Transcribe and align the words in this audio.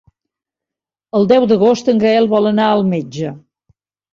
El 1.19 1.27
deu 1.33 1.45
d'agost 1.51 1.93
en 1.93 2.01
Gaël 2.05 2.31
vol 2.35 2.53
anar 2.53 2.71
al 2.71 2.85
metge. 2.97 3.35